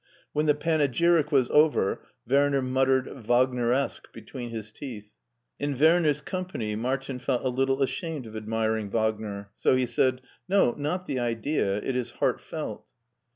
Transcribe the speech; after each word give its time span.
When 0.33 0.47
the 0.47 0.55
panegyric 0.55 1.31
was 1.31 1.47
over, 1.51 2.01
Werner 2.27 2.63
muttered" 2.63 3.05
Wagneresque" 3.27 4.11
between 4.11 4.49
his 4.49 4.71
teeth. 4.71 5.11
In 5.59 5.77
Werner's 5.77 6.21
company 6.21 6.75
Martin 6.75 7.19
felt 7.19 7.45
a 7.45 7.49
little 7.49 7.83
ashamed 7.83 8.25
of 8.25 8.35
admiring 8.35 8.89
Wagner, 8.89 9.51
so 9.57 9.75
he 9.75 9.85
said," 9.85 10.21
No, 10.49 10.71
not 10.75 11.05
the 11.05 11.19
idea: 11.19 11.75
it 11.77 11.95
is 11.95 12.09
heartfelt." 12.19 12.83